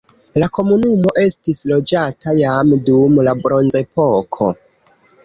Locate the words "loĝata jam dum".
1.71-3.21